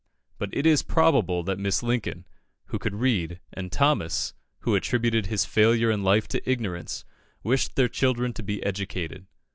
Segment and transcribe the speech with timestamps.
[0.39, 1.83] But it is probable that Mrs.
[1.83, 2.25] Lincoln,
[2.65, 7.05] who could read, and Thomas, who attributed his failure in life to ignorance,
[7.43, 9.27] wished their children to be educated.